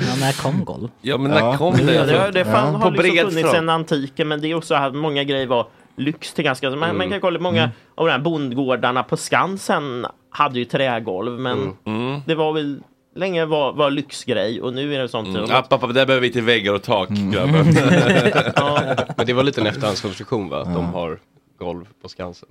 [0.00, 0.88] Ja, när kom golv?
[1.00, 1.56] Ja men när Ja.
[1.56, 1.94] kom det?
[1.94, 2.44] Ja, det, det Ja.
[2.44, 5.66] fan, På har liksom funnits sedan antiken men det är också att många grejer var
[5.96, 6.70] lyx till ganska...
[6.70, 6.98] Man, Mm.
[6.98, 12.20] man kan kolla många av de här bondgårdarna på Skansen hade ju trägolv men Mm.
[12.26, 12.80] det var väl
[13.14, 15.28] länge var, var lyxgrej och nu är det sånt.
[15.28, 15.50] Mm.
[15.50, 17.64] App, app, app, där behöver vi till väggar och tak grabbar.
[18.56, 18.80] ja,
[19.16, 20.60] Men det var lite en efterhandskonstruktion va?
[20.60, 21.18] Att de har
[21.58, 22.48] golv på Skansen.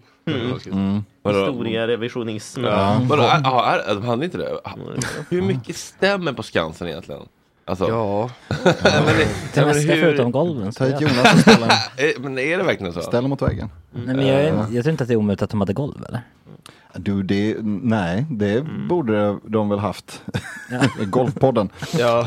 [0.72, 1.04] Mm.
[1.22, 1.40] Vadå?
[1.46, 2.64] historierevisionism.
[2.64, 3.02] Ja.
[3.04, 4.58] Vadå, är, ja, de hade inte det?
[5.30, 7.22] Hur mycket stämmer på Skansen egentligen?
[7.66, 8.30] Alltså, Ja,
[8.64, 9.06] men
[9.54, 10.72] det, mesta hur- förutom golven.
[10.72, 11.64] Ta hit Jonas och ställ
[11.98, 13.02] Eh, Men är det verkligen så?
[13.02, 13.70] ställ mot väggen.
[13.92, 16.06] Nej, men jag, är, jag tror inte att det är omöjligt att de hade golv
[16.08, 16.22] eller?
[16.96, 18.88] Du, det, nej, det Mm.
[18.88, 20.22] borde de väl haft.
[21.06, 21.70] Golfpodden.
[22.00, 22.26] ja.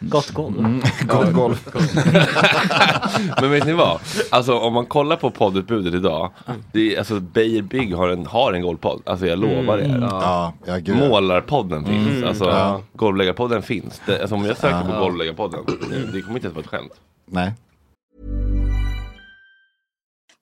[0.00, 0.58] Gott golv.
[0.58, 0.82] Mm.
[1.06, 1.68] Golf, golf.
[3.40, 4.00] Men vet ni vad?
[4.30, 6.30] Alltså om man kollar på poddutbudet idag.
[6.72, 9.02] Det är, alltså Beijer Bygg har en, har en golvpodd.
[9.06, 9.98] Alltså jag lovar er.
[10.10, 10.88] Ja, ja gud.
[11.02, 11.08] ja.
[11.08, 12.08] Målarpodden finns.
[12.08, 12.28] Mm.
[12.28, 12.80] Alltså Ja.
[12.92, 14.00] Golvläggarpodden finns.
[14.06, 15.00] Det, alltså om jag söker på Ja.
[15.00, 15.60] Golvläggarpodden.
[15.66, 16.92] Det, det kommer inte ens vara ett skämt.
[17.26, 17.52] Nej.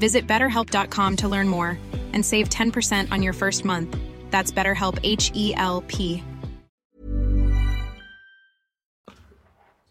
[0.00, 1.78] Visit betterhelp.com to learn more
[2.14, 3.96] and save 10% on your first month.
[4.30, 6.22] That's BetterHelp H E L P.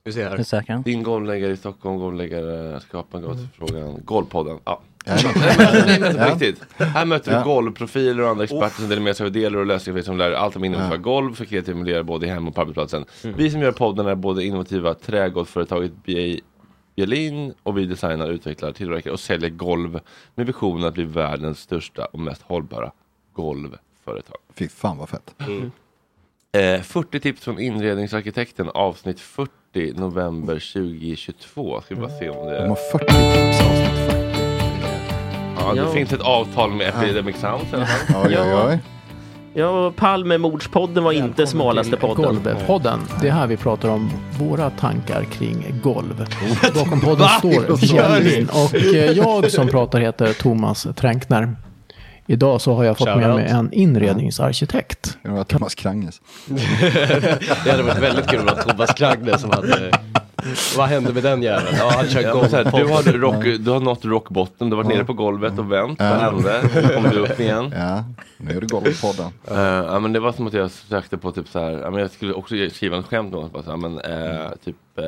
[0.04, 0.44] Vi ser här.
[0.44, 0.82] Säker?
[0.86, 4.02] Din golvläggare i Stockholm, golvläggare, skapa en frågan.
[4.06, 4.60] Golvpodden.
[4.66, 4.82] Ja.
[5.06, 5.16] Ja.
[5.86, 6.62] Nej, men på riktigt.
[6.78, 7.44] Här möter du Ja.
[7.44, 10.56] golvprofiler och andra experter som delar med sig av idéer och lösningar som lär allt
[10.56, 13.06] om innovativa golv för kreativa miljöer både i hem och på arbetsplatsen.
[13.24, 16.40] Vi som gör podden är både innovativa trägolvföretaget BA
[17.00, 20.00] Bjelin och vi designar, utvecklar, tillverkar och säljer golv
[20.36, 22.92] med visionen att bli världens största och mest hållbara
[23.34, 24.38] golvföretag.
[24.54, 25.36] Fy fan vad fett.
[26.52, 29.50] Eh, 40 tips från inredningsarkitekten avsnitt 40
[29.96, 31.82] november 2022.
[31.82, 34.26] Ska vi bara se om det De har 40 tips avsnitt 40.
[35.60, 35.92] Ja, det Ja.
[35.94, 38.26] finns ett avtal med Epidemic Sounds i alla fall.
[38.28, 38.80] Oj, oj, oj.
[39.60, 42.26] Ja, Palmemordspodden var inte smalaste podden.
[42.26, 43.00] Golvpodden.
[43.22, 46.26] Det är här vi pratar om våra tankar kring golv.
[46.76, 51.56] Bakom podden står Kjellin och eh, jag som pratar heter Thomas Tränkner.
[52.28, 53.36] Idag så har jag fått med Shoutout.
[53.36, 55.18] mig en inredningsarkitekt.
[55.24, 56.22] Det var Thomas Kranges.
[57.64, 59.92] det hade varit väldigt kul om det var Thomas Kragne som hade...
[60.78, 61.76] Vad hände med den jäveln?
[61.78, 62.74] Ja, han kör golvpodd.
[62.74, 65.72] du, har rock, du har nått rock bottom, du har varit nere på golvet och
[65.72, 66.00] vänt.
[66.00, 66.70] Vad hände?
[66.76, 67.74] Nu kommer du upp igen.
[67.76, 68.04] Ja,
[68.38, 69.26] nu är det golvpodden.
[69.52, 72.02] Uh, ja, men det var som att jag sökte på typ så här, ja, men
[72.02, 75.06] jag skulle också skriva en skämt om här, men eh, typ, uh,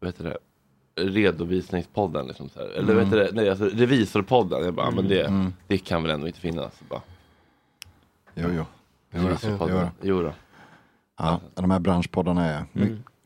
[0.00, 0.36] vad heter det?
[0.96, 2.66] Redovisningspodden liksom så här.
[2.68, 3.30] Eller vad heter det?
[3.32, 4.64] Nej, alltså revisorpodden.
[4.64, 5.52] Jag bara, ja, men det, Mm.
[5.66, 6.72] det kan väl ändå inte finnas.
[6.88, 7.00] Bara,
[8.34, 8.64] Jo, jo.
[9.14, 9.28] Jo.
[9.42, 9.90] Jo, då.
[10.02, 10.32] Jo då.
[11.18, 12.64] Ja, de här branschpoddarna är,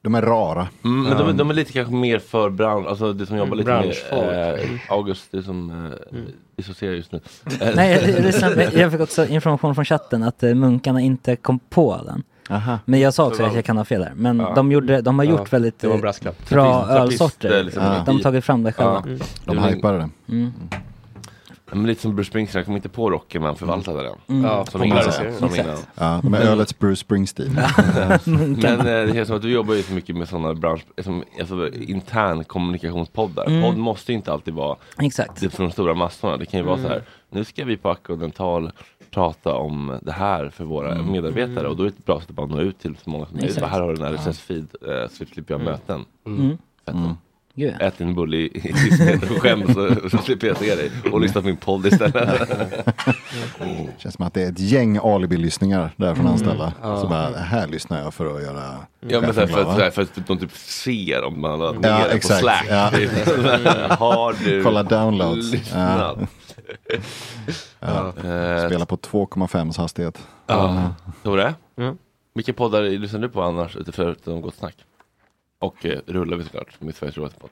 [0.07, 0.69] de är rara.
[0.85, 3.37] Mm, men de, är- Um, de är lite kanske mer för bransch, alltså det som
[3.37, 6.19] jobbar Mm, lite med eh, August, det som eh,
[6.57, 7.21] dissocierar just nu.
[7.61, 8.17] Eh, Nej,
[8.57, 12.23] jag, jag fick också information från chatten att eh, munkarna inte kom på den.
[12.51, 12.79] Aha.
[12.85, 14.13] Men jag sa också Så att jag kan ha fel där.
[14.17, 14.53] Men Ja.
[14.55, 17.09] de, gjorde, de har gjort Ja, väldigt eh, bra ölsorter.
[17.49, 18.03] trappister, liksom, Ja.
[18.07, 19.03] De har tagit fram det själva.
[19.07, 19.11] Ja.
[19.11, 19.21] Mm.
[19.45, 20.09] De hypade det.
[20.33, 20.53] Mm.
[21.71, 24.17] Men lite som Bruce Springsteen, jag kom inte på rocken men han förvaltade den.
[24.29, 24.45] Mm.
[24.45, 25.13] Ja, Som innan.
[25.13, 25.77] Som innan.
[25.95, 27.53] Ja, de är ölets Bruce Springsteen.
[28.25, 31.25] Men eh, det känns som att du jobbar ju så mycket med sådana bransch, som,
[31.41, 33.47] alltså, intern kommunikationspoddar.
[33.47, 33.63] Mm.
[33.63, 35.41] Podd måste inte alltid vara Exakt.
[35.41, 36.37] det för de stora massorna.
[36.37, 38.71] Det kan ju vara så här, nu ska vi på Acko Dental
[39.11, 42.37] prata om det här för våra medarbetare och då är det ett bra sätt att
[42.37, 43.61] bara nå ut till så många som möjligt.
[43.63, 46.05] Här har du en RSS-feed, eh, så slipper jag möten.
[46.27, 46.59] Mm.
[47.57, 47.71] Mm.
[47.71, 47.87] Gud, ja.
[47.87, 51.21] Ät din bulle i i tysthet och skäms så, så slipper jag se dig och
[51.21, 52.49] lyssna på min podd istället.
[53.99, 56.73] Känns som att det är ett gäng alibi-lyssningar där från anställda.
[56.83, 57.01] Ja.
[57.01, 59.95] Så bara, här lyssnar jag för att göra Ja men så här, chefen för, att,
[59.95, 62.41] så för att de typ ser om man har Ja, ner på exakt.
[62.41, 62.67] Slack.
[62.71, 62.91] Ja.
[63.99, 65.53] Har du Kolla downloads.
[65.53, 66.19] lyssnat?
[67.81, 68.13] Ja.
[68.67, 70.19] Spela på 2,5 hastighet.
[70.47, 70.91] Ja.
[71.23, 71.97] Tore, Mm.
[72.35, 74.75] vilka poddar lyssnar du på annars förutom Gott Snack?
[75.59, 77.51] Och eh, rullar vi såklart med Sveriges roligaste podd.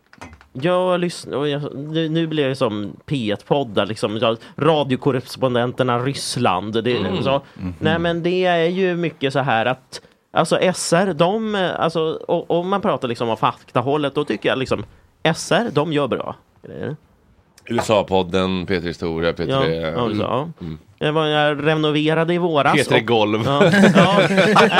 [0.52, 6.84] Jag lyssnar, och jag, nu, nu blir det som P1-poddar, liksom, ja, radiokorrespondenterna Ryssland.
[6.84, 7.22] Det, Mm.
[7.22, 7.40] så,
[7.78, 10.00] Nej men det är ju mycket så här att
[10.36, 14.84] Alltså SR, de, alltså, om man pratar liksom om faktahållet, då tycker jag liksom
[15.34, 16.96] SR, de gör bra grejer.
[17.66, 19.50] USA-podden, P3 Historia, P3...
[19.50, 20.20] Ja, ja, mm.
[20.20, 20.48] ja.
[20.60, 20.78] Mm.
[20.98, 22.74] Jag, var, jag renoverade i våras.
[22.74, 23.42] P3 och- Golv.
[23.46, 23.64] Ja,
[23.94, 24.70] ja, äh,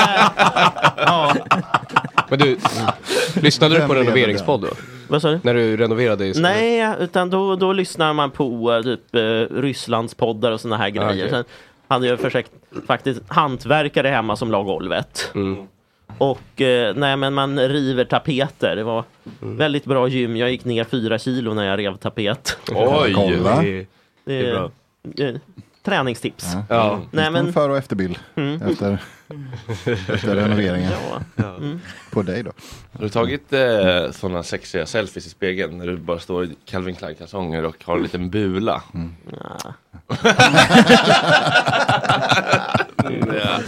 [0.96, 1.34] ja,
[2.36, 2.56] Men du,
[3.40, 4.68] lyssnade du på renoveringspodd då?
[5.08, 5.40] vad sa du?
[5.42, 10.14] När du renoverade i Nej, utan då, då lyssnar man på eh, typ eh, Rysslands
[10.14, 11.10] poddar och såna här grejer.
[11.10, 11.30] okej.
[11.30, 11.44] Sen
[11.88, 12.50] hade jag försökt
[12.86, 15.30] faktiskt hantverkare hemma som la golvet.
[15.34, 15.66] Mm.
[16.18, 18.76] Och eh, nej men man river tapeter.
[18.76, 19.04] Det var
[19.40, 20.36] väldigt bra gym.
[20.36, 22.58] Jag gick ner fyra kilo när jag rev tapet.
[22.74, 23.12] Oj!
[23.14, 23.62] Kolla.
[23.62, 23.86] Det,
[24.24, 24.70] Det är bra.
[25.84, 26.46] Träningstips.
[26.54, 26.64] Ja.
[26.68, 27.00] Ja.
[27.10, 28.62] Nej men före och efterbild Mm.
[28.62, 28.98] efter,
[29.86, 30.90] efter renoveringen.
[31.36, 31.56] ja.
[31.56, 31.80] Mm.
[32.10, 32.52] På dig då.
[32.92, 36.94] Har du tagit eh, sådana sexiga selfies i spegeln när du bara står i Calvin
[36.94, 38.82] Klein kalsonger och har en liten bula?
[39.32, 39.74] Ja.
[43.34, 43.60] Ja.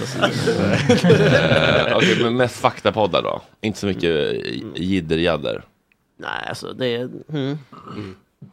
[1.97, 3.43] Okej, men mest faktapoddar då?
[3.61, 4.41] Inte så mycket eh,
[4.75, 5.65] jidder-jadder?
[6.19, 6.97] Nej alltså det
[7.33, 7.59] mm.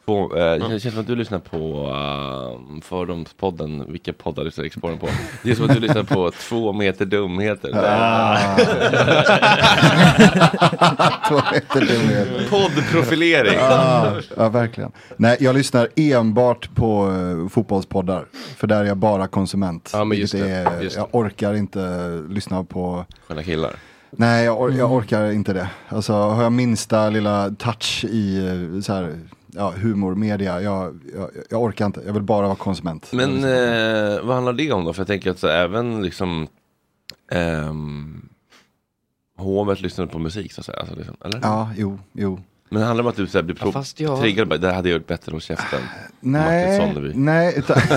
[0.06, 4.98] På, eh, det känns- som att du lyssnar på uh, Fördomspodden, vilka poddar lyssnar Exporten
[5.00, 5.08] på?
[5.44, 7.72] Det är som att du lyssnar på två meter dumheter.
[7.76, 8.38] Ah.
[11.30, 12.50] Två meter dumhet.
[12.50, 13.60] Poddprofilering.
[13.62, 14.92] Ah, ja, verkligen.
[15.18, 18.26] Nej, jag lyssnar enbart på uh, fotbollspoddar.
[18.58, 19.90] För där är jag bara konsument.
[19.94, 21.02] Ja, men just det, är, just det.
[21.02, 23.72] Jag orkar inte lyssna på Sköna killar.
[24.12, 25.70] Nej, jag, or jag orkar inte det.
[25.90, 29.20] Alltså, har jag minsta lilla touch i eh, så här,
[29.56, 30.62] ja, humor, media.
[30.62, 33.10] Jag, jag, jag orkar inte, jag vill bara vara konsument.
[33.12, 34.94] Men eh, vad handlar det om då?
[34.94, 36.48] För jag tänker att så, även liksom
[37.32, 38.30] ehm,
[39.38, 40.78] hovet lyssnar på musik så att säga.
[40.80, 41.40] Alltså, liksom, eller?
[41.42, 42.40] Ja, jo, jo.
[42.70, 44.48] Men det handlar om att du så här, blir Ja, fast jag- triggad.
[44.48, 45.80] bara, Det hade jag gjort bättre hos käften.
[46.20, 47.14] Nej, Martin Sonneby.
[47.20, 47.54] nej.
[47.58, 47.78] Utan,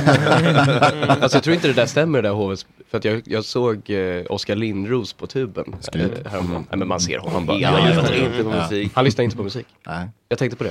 [1.09, 3.90] alltså jag tror inte det där stämmer det där HVs, för att jag, jag såg
[3.90, 5.64] eh, Oskar Lindros på tuben.
[5.95, 6.66] Eh, häromdagen.
[6.71, 8.27] Nej men man ser honom Han bara, hela jag lyssnar tiden.
[8.33, 8.92] inte på musik.
[8.95, 9.66] Han lyssnar inte på musik.
[9.87, 10.09] Nej.
[10.29, 10.71] Jag tänkte på det.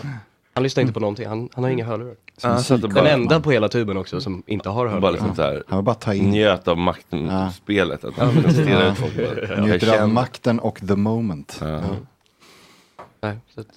[0.55, 2.15] Han lyssnar inte på någonting, han, han har inga hörlurar.
[2.37, 4.89] Som Han satt och Den bara- enda på hela tuben också som inte har Bara
[4.93, 5.11] hörlurar.
[5.11, 6.29] liksom så här, Han vill bara ta in.
[6.29, 8.03] njöt av makten-spelet.
[8.03, 8.13] Att
[8.53, 8.91] stirrar Ja.
[8.91, 9.15] ut folk.
[9.15, 11.57] bara, jag Njuter av känner- makten och the moment.
[11.61, 11.81] Ja.
[13.21, 13.67] Nej, så att,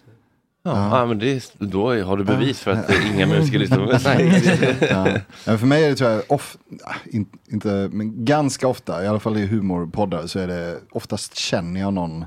[0.62, 3.79] Ja, men det är, då är- har du bevis för att eh, inga musiker lyssnar
[3.79, 4.81] på musik.
[4.91, 5.07] ja.
[5.47, 9.07] Men för mig är det tror jag, off, ah, in, inte, men ganska ofta, i
[9.07, 12.25] alla fall i humorpoddar, så är det oftast känner jag någon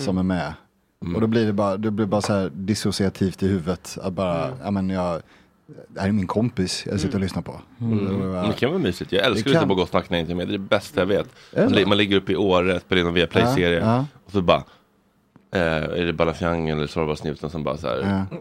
[0.00, 0.52] som är med.
[0.98, 3.98] Och då blir det bara, det blir bara så här dissociativt i huvudet.
[4.02, 5.22] Att bara, ja men jag,
[5.88, 7.60] det här är min kompis jag sitter och lyssnar på.
[7.80, 8.32] Mm.
[8.32, 9.12] Det kan vara mysigt.
[9.12, 10.48] Jag älskar att lyssna på Gott Snack när jag inte är med.
[10.48, 11.28] Det är det bästa jag vet.
[11.52, 13.78] Man, man ligger uppe i Åre, spelar in en Viaplay-serie.
[13.78, 14.06] Ja, ja.
[14.24, 14.64] Och så bara,
[15.54, 18.26] eh, är det Balafjang eller Sorvasnuten som bara så här.
[18.30, 18.38] Ja.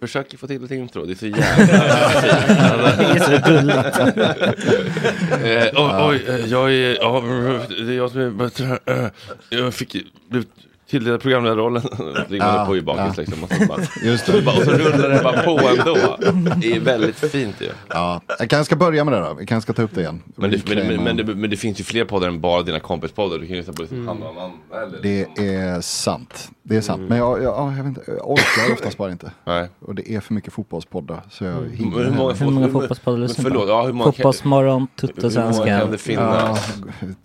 [0.00, 2.98] Försöker få till ett intro, det är så jävla fint.
[2.98, 3.98] Det är så gulligt.
[5.76, 7.22] eh, oj, oj, jag är, ja,
[7.68, 9.10] det är jag som är,
[9.50, 9.96] jag fick,
[10.90, 11.82] tilldelad programledarrollen.
[12.28, 13.12] Ligger man Ja, på i bakis ja.
[13.22, 13.42] liksom.
[13.44, 14.38] Och så, bara, Just det.
[14.46, 16.16] och så rullar det bara på ändå.
[16.56, 17.68] Det är väldigt fint ju.
[17.88, 19.34] Ja, jag kanske ska börja med det då.
[19.34, 20.22] Vi kanske ska ta upp det igen.
[20.36, 22.80] Men det, men, men, men, det, men det finns ju fler poddar än bara dina
[22.80, 23.38] kompispoddar.
[23.38, 24.56] Du kan ju lyssna på liksom Hanna och Amanda.
[24.86, 26.48] Eller Det är sant.
[26.62, 27.02] Det är sant.
[27.08, 29.30] Men jag, jag, ja, jag, vet inte, jag orkar oftast bara inte.
[29.44, 29.68] Nej.
[29.80, 31.20] Och det är för mycket fotbollspoddar.
[31.30, 33.70] Så jag Men hinner hur många, Hur många fot- fotbollspoddar men lyssnar du förlåt, på?
[33.72, 36.74] ja, hur många Fotbollsmorgon, hur många kan det finnas?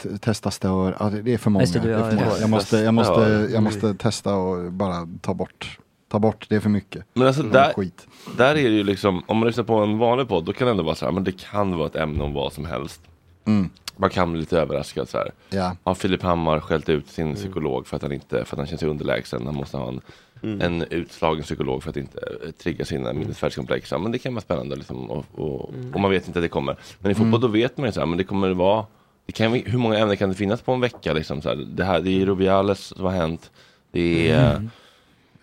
[0.03, 0.95] Ja, testa stör.
[0.99, 1.63] Ja, det, det är för många.
[1.63, 2.27] Just det, är för många.
[2.39, 3.48] Jag, måste, jag, måste.
[3.53, 5.79] Jag måste testa och bara ta bort.
[6.09, 7.05] Ta bort, det är för mycket.
[7.13, 8.07] Men alltså där, Skit.
[8.37, 10.71] där är det ju liksom, om man lyssnar på en vanlig podd, då kan det
[10.71, 13.01] ändå vara så här, men det kan vara ett ämne om vad som helst.
[13.45, 13.69] Mm.
[13.95, 15.31] Man kan bli lite överraskad så här.
[15.49, 15.75] Ja.
[15.83, 18.77] Har Filip Hammar skällt ut sin psykolog för att han inte, för att han känner
[18.77, 19.45] sig underlägsen.
[19.45, 23.91] Han måste ha en, en utslagen psykolog för att inte eh, trigga sina minnesfärdskomplex.
[23.91, 26.49] Ja, Men det kan vara spännande liksom, och, och, och man vet inte att det
[26.49, 26.75] kommer.
[26.99, 28.85] Men i fotboll då vet man ju så här, men det kommer vara
[29.31, 31.13] kan, hur många ämnen kan det finnas på en vecka?
[31.13, 33.51] Liksom, så här, det, här, det är Rubiales som har hänt.
[33.91, 34.69] Det är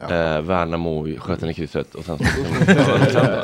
[0.01, 1.95] eh, Värnamo i sköt den i krysset.
[1.95, 2.25] Och sen så,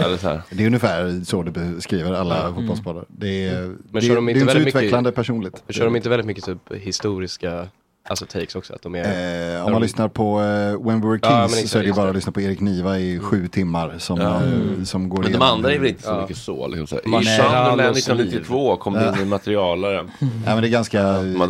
[0.05, 0.43] eller så här.
[0.51, 3.05] Det är ungefär så du beskriver alla fotbollspoddar.
[3.09, 5.63] Det är, Men det, kör de det är inte inte så utvecklande mycket, personligt.
[5.69, 7.69] Kör de inte väldigt mycket typ historiska
[8.09, 8.75] alltså takes också?
[8.75, 11.45] Att de är, Eh, om man lyssnar på eh, When We Were Kings Ja, men
[11.45, 14.21] exakt, så är det ju bara att lyssna på Erik Niva i sju timmar som,
[14.21, 14.35] Ja.
[14.37, 15.49] eh, som går Men de igenom.
[15.49, 16.21] andra är väl inte så Ja.
[16.21, 16.67] mycket så.
[16.69, 17.03] Liksom, så här.
[17.11, 19.95] Man I Sunderland all och 1992 kom det in i materialare.
[20.21, 21.03] Ja, men det är ganska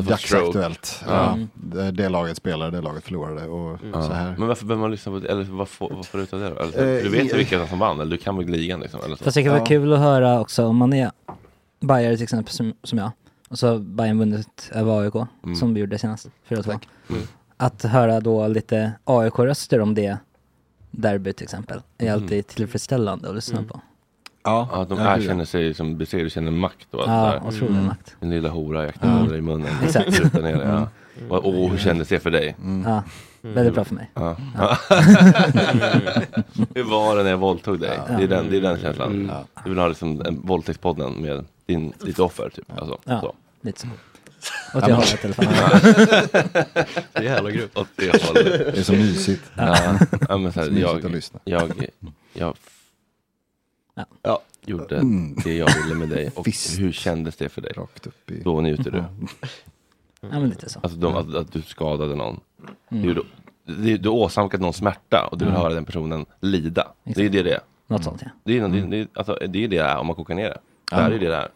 [0.09, 1.03] dagsaktuellt.
[1.09, 1.39] Ja.
[1.55, 4.35] Det, det laget spelade, det laget förlorade och så här.
[4.39, 5.29] Men varför behöver man lyssna på det?
[5.29, 6.57] Eller vad får, vad får du ut av det då?
[6.57, 9.01] Eller, Eh, du vet ju vilka som vann, eller du kan väl ligan liksom?
[9.05, 9.25] Eller så.
[9.25, 9.67] Fast det kan vara Ja.
[9.67, 11.11] kul att höra också om man är
[11.81, 13.11] Bajare till exempel som, som jag.
[13.53, 15.57] Och så Bayern vunnit över AIK Mm.
[15.57, 16.79] som vi gjorde senast, 4-2.
[17.11, 17.23] Mm.
[17.57, 20.17] Att höra då lite AIK-röster om det
[20.91, 22.23] derbyt till exempel är Mm.
[22.23, 23.81] alltid tillfredsställande att lyssna på.
[24.45, 27.83] Ja, Ja, att de ja, erkänner sig som besegrade, känner makt och allt Ja, otrolig
[27.83, 28.17] makt.
[28.21, 28.99] Den lilla hora, jag Ja.
[29.01, 29.73] knallade dig i munnen.
[29.83, 30.35] Exakt.
[30.35, 30.89] Ner ja.
[31.29, 32.57] Och, och hur kändes det för dig?
[32.85, 33.03] Ja,
[33.41, 34.11] väldigt bra för mig.
[34.15, 34.37] Ja.
[34.59, 34.77] Ja.
[36.75, 37.99] hur var det när jag våldtog dig?
[38.09, 38.17] Ja.
[38.17, 39.13] Det, är den, det är den känslan.
[39.13, 39.37] Mm.
[39.65, 42.79] Du vill ha liksom en våldtäktspodden med din, ditt offer typ.
[42.79, 43.21] Alltså, Ja.
[43.21, 43.35] så.
[43.63, 43.89] Lite så.
[44.79, 45.47] Åt det hållet i alla fall.
[47.13, 47.77] det är jävla grymt.
[47.79, 48.75] Åt det hållet.
[48.75, 49.43] Det är så mysigt.
[49.57, 49.99] Ja,
[50.29, 51.41] ja men så här, Så mysigt jag, att lyssna.
[51.45, 51.89] jag,
[52.33, 52.57] jag
[53.95, 54.07] Ja.
[54.23, 55.35] ja, gjorde Mm.
[55.45, 56.31] det jag ville med dig.
[56.35, 56.81] Och Visst.
[56.81, 57.73] hur kändes det för dig?
[57.77, 58.41] Rakt upp i...
[58.43, 59.05] Då njuter du.
[60.21, 60.81] Ja men lite så.
[60.83, 62.41] Alltså de, att, att du skadade någon.
[62.91, 63.03] Mm.
[63.03, 63.23] Du, gjorde-
[63.67, 65.63] du, du åsamkat någon smärta och du vill Mm.
[65.63, 66.89] höra den personen lida.
[67.05, 67.61] Det är det det är.
[67.87, 68.31] Något sånt ja.
[68.45, 70.35] Det är, det, är- det, är- alltså, det är det det är om man kokar
[70.35, 70.59] ner det.
[70.91, 71.43] Det här är det där.
[71.43, 71.49] Ja.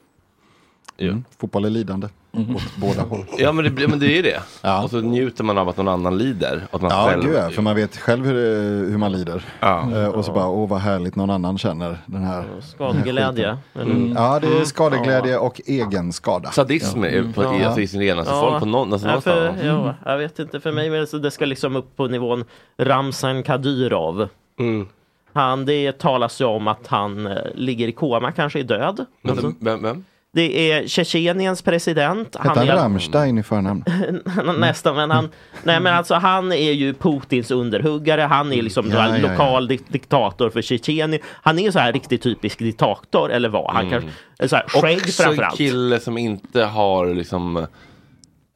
[0.98, 1.24] Mm.
[1.40, 3.24] Fotboll är lidande åt båda håll.
[3.38, 4.42] Ja men det, men det är ju det.
[4.62, 4.82] Ja.
[4.84, 6.66] Och så njuter man av att någon annan lider.
[6.70, 9.44] Att man Ja, själv, gud ja, för man vet själv hur, det, hur man lider.
[9.60, 9.92] Ja.
[9.92, 12.44] Eh, och så bara, åh vad härligt någon annan känner den här.
[12.60, 13.46] Skadeglädje.
[13.46, 14.02] den här skiten.
[14.02, 14.12] Mm.
[14.16, 16.50] Ja, det är skadeglädje och egen skada.
[16.50, 17.66] Sadism är på, i, Ja.
[17.66, 20.72] alltså, i sin renaste form på någon, alltså, ja, för, ja, jag vet inte, för
[20.72, 22.44] mig det så det ska liksom upp på nivån
[22.78, 24.28] Ramzan Kadyrov.
[24.58, 24.86] Mm.
[25.32, 29.04] Han, det talas ju om att han eh, ligger i koma, kanske är död.
[29.28, 30.04] Alltså, Men, vem, vem?
[30.36, 32.36] Det är Tjetjeniens president.
[32.36, 33.84] Hette han är, Rammstein i förnamn?
[34.58, 35.30] Nästan, men han,
[35.62, 39.28] nej men alltså han är ju Putins underhuggare, han är liksom Ja, ja, ja.
[39.30, 41.20] lokal dik- diktator för Tjetjenien.
[41.42, 43.74] Han är så här riktigt typisk diktator, eller vad?
[43.74, 44.10] Han kanske,
[44.48, 45.56] så här, skägg Också en framförallt.
[45.56, 47.56] kille som inte har liksom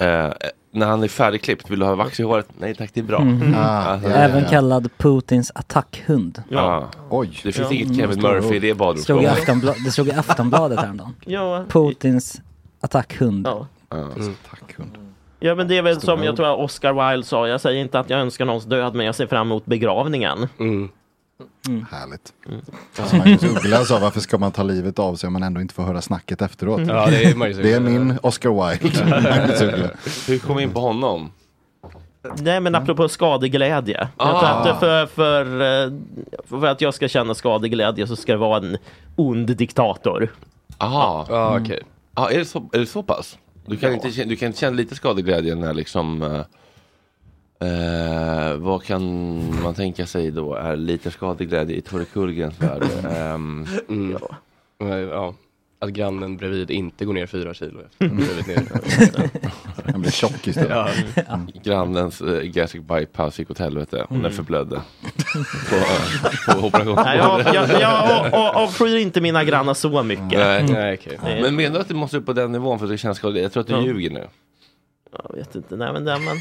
[0.03, 0.31] eh,
[0.73, 2.49] när han är färdigklippt, vill du ha vax i håret?
[2.59, 3.21] Nej tack, det är bra.
[3.25, 3.55] Mhm.
[3.59, 6.43] Alltså, Även kallad Putins attackhund.
[6.49, 6.89] Ja.
[7.11, 7.27] Oj.
[7.43, 7.77] Det finns Ja.
[7.77, 8.73] inget Kevin Murphy i det.
[8.75, 11.14] Aftonbla- det stod i Aftonbladet häromdagen.
[11.27, 11.64] Ja.
[11.68, 12.41] Putins
[12.81, 13.47] attackhund.
[13.47, 13.66] Ja.
[13.91, 14.91] Attackhund.
[15.41, 17.81] Ja men det är väl Stora som jag tror att Oscar Wilde sa, jag säger
[17.81, 20.49] inte att jag önskar någons död men jag ser fram emot begravningen.
[20.59, 20.89] Mm.
[21.91, 22.32] Härligt.
[22.93, 25.74] Som Magnus Uggla sa, varför ska man ta livet av sig om man ändå inte
[25.74, 26.80] får höra snacket efteråt?
[26.88, 29.91] Ja, det är Det är min Oscar Wilde.
[30.26, 31.32] Hur kom vi in på honom?
[32.38, 34.09] Nej men apropå skadeglädje.
[34.16, 34.47] Ah.
[34.47, 35.93] att för, för, eh,
[36.49, 38.76] för att jag ska känna skadeglädje så ska det vara en
[39.16, 40.32] ond diktator.
[40.78, 41.26] Aha.
[41.28, 41.82] Ja, okej.
[42.16, 43.38] Ja, är, det så, är det så pass?
[43.66, 46.22] Du kan, inte, känna- du kan inte känna lite skadeglädje när liksom
[47.61, 52.83] eh, eh, Vad kan man tänka sig då är lite skadeglädje i Tore Kullgrens värld?
[53.17, 54.17] Ehm, Mm.
[54.79, 54.99] Ja.
[54.99, 55.35] ja.
[55.83, 58.63] Att grannen bredvid inte går ner fyra kilo efter att ha blivit ner.
[59.93, 60.71] Han blir tjock istället.
[61.27, 61.41] Ja.
[61.63, 64.07] Grannens eh, gastric bypass gick åt helvete.
[64.09, 64.27] Hon Mm.
[64.31, 64.77] är förblödde.
[65.71, 65.77] på,
[66.61, 67.05] på operationsbordet.
[67.07, 70.29] Nej, jag, jag, jag av- avskyr inte mina grannar så mycket.
[70.39, 70.63] Nej.
[70.69, 71.19] Nej, okej.
[71.23, 71.43] Nej.
[71.43, 73.43] Men menar du att det måste upp på den nivån för att det känns skadligt?
[73.43, 73.81] Jag tror att du Ja.
[73.83, 74.27] ljuger nu.
[75.13, 76.37] Jag vet inte, nej men, nej, men,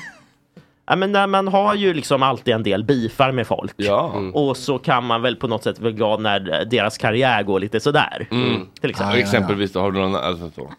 [0.89, 3.73] nej, men nej, man har ju liksom alltid en del bifar med folk.
[3.75, 4.11] Ja.
[4.15, 4.35] Mm.
[4.35, 7.79] Och så kan man väl på något sätt vara glad när deras karriär går lite
[7.79, 8.27] sådär.
[8.31, 8.67] Mm.
[8.81, 9.19] Till exempel.
[9.19, 10.71] Exempelvis, då har du någon alltså, så.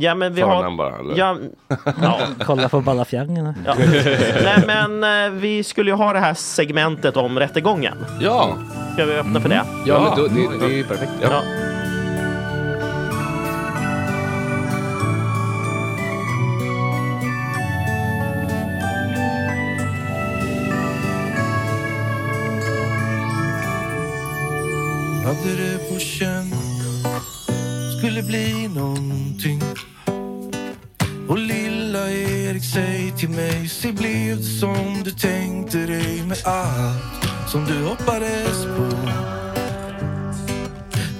[0.00, 0.76] Ja men vi har...
[0.76, 1.18] bara, eller?
[1.18, 1.36] Ja,
[2.02, 3.54] ja, Kolla på ballafjärden.
[3.66, 3.74] ja.
[4.44, 7.96] Nej men eh, vi skulle ju ha det här segmentet om rättegången.
[8.20, 8.56] Ja!
[8.94, 9.64] Ska vi öppna för det?
[9.86, 11.12] Ja, men då, det, det är ju perfekt.
[11.22, 11.42] Ja.
[33.18, 33.68] Till mig.
[33.68, 38.88] Se blev det som du tänkte dig med allt som du hoppades på.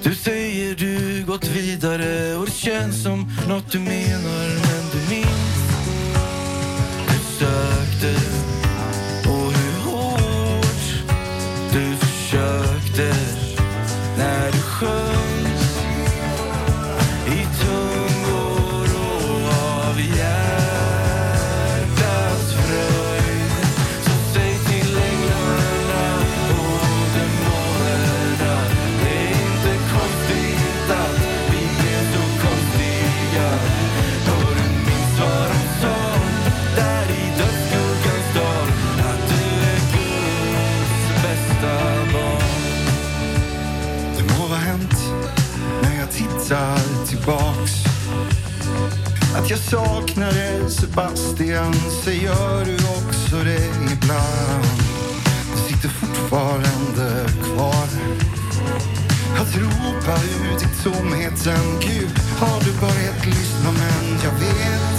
[0.03, 4.88] Du säger du gått vidare och det känns som något du menar men
[49.69, 54.63] saknade Sebastian, så gör du också det ibland.
[55.53, 57.89] Det sitter fortfarande kvar.
[59.41, 61.79] Att ropa ut i tomheten.
[61.81, 63.71] Gud, har du börjat lyssna?
[63.71, 64.98] Men jag vet